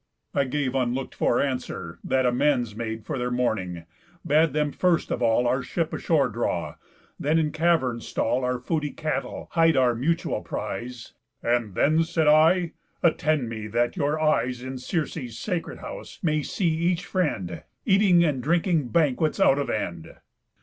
I 0.33 0.45
gave 0.45 0.73
unlook'd 0.73 1.13
for 1.13 1.39
answer, 1.39 1.99
that 2.03 2.25
amends 2.25 2.75
Made 2.75 3.05
for 3.05 3.19
their 3.19 3.29
mourning, 3.29 3.85
bad 4.25 4.51
them 4.51 4.71
first 4.71 5.11
of 5.11 5.21
all 5.21 5.45
Our 5.45 5.61
ship 5.61 5.93
ashore 5.93 6.27
draw, 6.29 6.73
then 7.19 7.37
in 7.37 7.51
caverns 7.51 8.07
stall 8.07 8.43
Our 8.43 8.57
foody 8.57 8.89
cattle, 8.97 9.49
hide 9.51 9.77
our 9.77 9.93
mutual 9.93 10.41
prize, 10.41 11.13
῾And 11.43 11.75
then,᾿ 11.75 12.03
said 12.05 12.25
I, 12.27 12.71
῾attend 13.03 13.47
me, 13.47 13.67
that 13.67 13.95
your 13.95 14.19
eyes, 14.19 14.63
In 14.63 14.79
Circe's 14.79 15.37
sacred 15.37 15.77
house, 15.81 16.17
may 16.23 16.41
see 16.41 16.69
each 16.69 17.05
friend 17.05 17.61
Eating 17.85 18.23
and 18.23 18.41
drinking 18.41 18.87
banquets 18.87 19.39
out 19.39 19.59
of 19.59 19.69
end. 19.69 20.15